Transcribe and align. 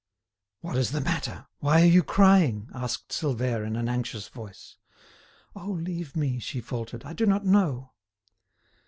"What 0.61 0.77
is 0.77 0.93
the 0.93 0.99
matter; 1.01 1.45
why 1.59 1.83
are 1.83 1.85
you 1.85 2.01
crying?" 2.01 2.69
asked 2.73 3.09
Silvère 3.09 3.63
in 3.67 3.75
an 3.75 3.87
anxious 3.87 4.29
voice. 4.29 4.77
"Oh, 5.55 5.73
leave 5.79 6.15
me," 6.15 6.39
she 6.39 6.59
faltered, 6.59 7.03
"I 7.05 7.13
do 7.13 7.27
not 7.27 7.45
know." 7.45 7.91